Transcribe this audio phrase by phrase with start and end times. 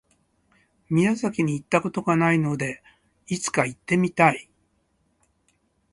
[0.89, 2.81] 宮崎に行った事がないので、
[3.27, 4.49] いつか行ってみたい。